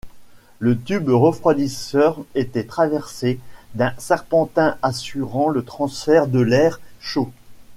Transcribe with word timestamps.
Le 0.57 0.79
tube 0.81 1.09
refroidisseur 1.09 2.17
était 2.33 2.63
traversé 2.63 3.39
d'un 3.75 3.93
serpentin 3.99 4.75
assurant 4.81 5.49
le 5.49 5.63
transfert 5.63 6.25
de 6.25 6.39
l'air 6.39 6.79
chaud. 6.99 7.31